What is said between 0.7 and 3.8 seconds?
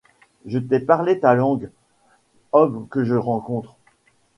parlé ta langue, homme que je rencontre.